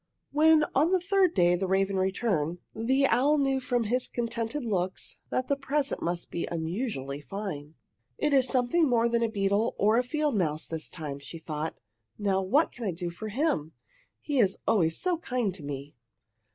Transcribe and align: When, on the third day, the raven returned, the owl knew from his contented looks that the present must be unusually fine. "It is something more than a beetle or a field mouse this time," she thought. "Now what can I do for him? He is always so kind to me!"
When, 0.31 0.65
on 0.73 0.91
the 0.91 0.99
third 0.99 1.35
day, 1.35 1.55
the 1.55 1.67
raven 1.67 1.97
returned, 1.97 2.57
the 2.73 3.05
owl 3.05 3.37
knew 3.37 3.59
from 3.59 3.83
his 3.83 4.07
contented 4.07 4.65
looks 4.65 5.19
that 5.29 5.47
the 5.47 5.55
present 5.55 6.01
must 6.01 6.31
be 6.31 6.47
unusually 6.51 7.21
fine. 7.21 7.75
"It 8.17 8.33
is 8.33 8.47
something 8.47 8.89
more 8.89 9.07
than 9.07 9.21
a 9.21 9.29
beetle 9.29 9.75
or 9.77 9.99
a 9.99 10.03
field 10.03 10.35
mouse 10.35 10.65
this 10.65 10.89
time," 10.89 11.19
she 11.19 11.37
thought. 11.37 11.77
"Now 12.17 12.41
what 12.41 12.71
can 12.71 12.85
I 12.85 12.91
do 12.93 13.11
for 13.11 13.27
him? 13.29 13.73
He 14.19 14.39
is 14.39 14.57
always 14.67 14.97
so 14.97 15.19
kind 15.19 15.53
to 15.53 15.61
me!" 15.61 15.93